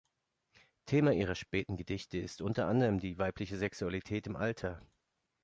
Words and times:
Thema 0.87 1.11
ihrer 1.13 1.35
späten 1.35 1.77
Gedichte 1.77 2.17
ist 2.17 2.41
unter 2.41 2.65
anderem 2.65 2.99
die 2.99 3.19
weibliche 3.19 3.55
Sexualität 3.57 4.25
im 4.25 4.35
Alter. 4.35 4.81